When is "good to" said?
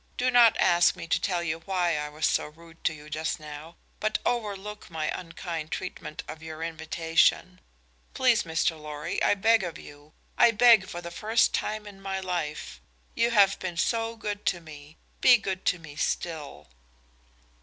14.15-14.59, 15.37-15.77